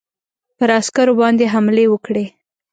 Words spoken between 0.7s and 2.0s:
عسکرو باندي حملې